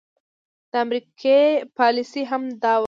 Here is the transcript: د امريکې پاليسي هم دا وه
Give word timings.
د 0.71 0.73
امريکې 0.83 1.39
پاليسي 1.77 2.23
هم 2.31 2.43
دا 2.63 2.73
وه 2.77 2.79